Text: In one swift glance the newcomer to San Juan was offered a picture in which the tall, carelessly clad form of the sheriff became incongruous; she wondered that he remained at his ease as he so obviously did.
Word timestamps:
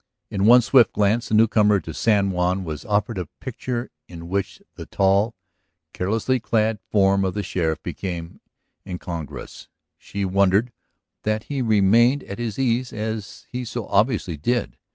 In 0.31 0.47
one 0.47 0.61
swift 0.63 0.93
glance 0.93 1.27
the 1.29 1.35
newcomer 1.35 1.79
to 1.81 1.93
San 1.93 2.31
Juan 2.31 2.63
was 2.63 2.85
offered 2.85 3.19
a 3.19 3.27
picture 3.39 3.91
in 4.07 4.29
which 4.29 4.59
the 4.73 4.87
tall, 4.87 5.35
carelessly 5.93 6.39
clad 6.39 6.79
form 6.89 7.23
of 7.23 7.35
the 7.35 7.43
sheriff 7.43 7.83
became 7.83 8.41
incongruous; 8.83 9.67
she 9.99 10.25
wondered 10.25 10.71
that 11.21 11.43
he 11.43 11.61
remained 11.61 12.23
at 12.23 12.39
his 12.39 12.57
ease 12.57 12.91
as 12.91 13.45
he 13.51 13.63
so 13.63 13.85
obviously 13.89 14.37
did. 14.37 14.75